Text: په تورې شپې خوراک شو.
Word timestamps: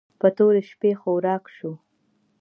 په 0.19 0.27
تورې 0.37 0.61
شپې 0.69 0.91
خوراک 1.01 1.43
شو. 1.55 1.71